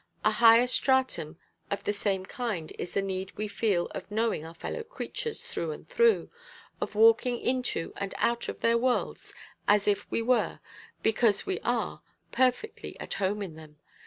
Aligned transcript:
A 0.25 0.31
higher 0.31 0.65
stratum 0.65 1.37
of 1.69 1.83
the 1.83 1.93
same 1.93 2.25
kind 2.25 2.71
is 2.79 2.95
the 2.95 3.03
need 3.03 3.37
we 3.37 3.47
feel 3.47 3.85
of 3.91 4.09
knowing 4.09 4.43
our 4.43 4.55
fellow 4.55 4.81
creatures 4.81 5.45
through 5.45 5.69
and 5.69 5.87
through, 5.87 6.31
of 6.81 6.95
walking 6.95 7.39
into 7.39 7.93
and 7.97 8.15
out 8.17 8.49
of 8.49 8.61
their 8.61 8.79
worlds 8.79 9.35
as 9.67 9.87
if 9.87 10.09
we 10.09 10.23
were, 10.23 10.59
because 11.03 11.45
we 11.45 11.59
are, 11.59 12.01
perfectly 12.31 12.99
at 12.99 13.13
home 13.13 13.43
in 13.43 13.53
them. 13.53 13.77